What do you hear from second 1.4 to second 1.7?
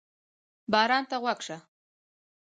شه.